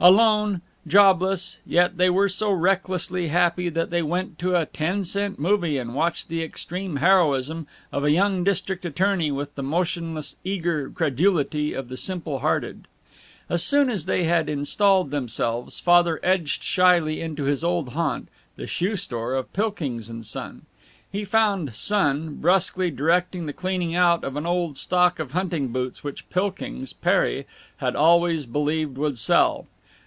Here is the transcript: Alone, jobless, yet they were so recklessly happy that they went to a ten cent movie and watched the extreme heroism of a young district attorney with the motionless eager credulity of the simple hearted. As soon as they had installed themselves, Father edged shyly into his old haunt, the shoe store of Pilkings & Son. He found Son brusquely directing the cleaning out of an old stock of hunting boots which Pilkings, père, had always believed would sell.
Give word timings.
Alone, 0.00 0.62
jobless, 0.86 1.56
yet 1.66 1.96
they 1.96 2.08
were 2.08 2.28
so 2.28 2.52
recklessly 2.52 3.26
happy 3.26 3.68
that 3.68 3.90
they 3.90 4.00
went 4.00 4.38
to 4.38 4.54
a 4.54 4.64
ten 4.64 5.04
cent 5.04 5.40
movie 5.40 5.76
and 5.76 5.92
watched 5.92 6.28
the 6.28 6.40
extreme 6.40 6.98
heroism 6.98 7.66
of 7.90 8.04
a 8.04 8.12
young 8.12 8.44
district 8.44 8.84
attorney 8.84 9.32
with 9.32 9.52
the 9.56 9.62
motionless 9.64 10.36
eager 10.44 10.88
credulity 10.88 11.72
of 11.72 11.88
the 11.88 11.96
simple 11.96 12.38
hearted. 12.38 12.86
As 13.50 13.64
soon 13.64 13.90
as 13.90 14.04
they 14.06 14.22
had 14.22 14.48
installed 14.48 15.10
themselves, 15.10 15.80
Father 15.80 16.20
edged 16.22 16.62
shyly 16.62 17.20
into 17.20 17.42
his 17.46 17.64
old 17.64 17.88
haunt, 17.88 18.28
the 18.54 18.68
shoe 18.68 18.94
store 18.96 19.34
of 19.34 19.52
Pilkings 19.52 20.12
& 20.16 20.22
Son. 20.28 20.62
He 21.10 21.24
found 21.24 21.74
Son 21.74 22.36
brusquely 22.36 22.92
directing 22.92 23.46
the 23.46 23.52
cleaning 23.52 23.96
out 23.96 24.22
of 24.22 24.36
an 24.36 24.46
old 24.46 24.76
stock 24.76 25.18
of 25.18 25.32
hunting 25.32 25.72
boots 25.72 26.04
which 26.04 26.30
Pilkings, 26.30 26.92
père, 27.04 27.46
had 27.78 27.96
always 27.96 28.46
believed 28.46 28.96
would 28.96 29.18
sell. 29.18 29.66